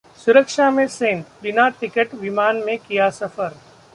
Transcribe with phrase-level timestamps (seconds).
[0.19, 3.53] सुरक्षा में सेंध, बिना टिकट विमान में किया सफर